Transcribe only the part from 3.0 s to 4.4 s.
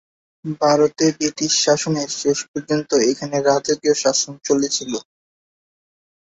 এখানে রাজকীয় শাসন